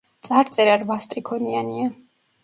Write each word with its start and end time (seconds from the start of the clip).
წარწერა 0.27 0.77
რვა 0.83 0.97
სტრიქონიანია. 1.05 1.85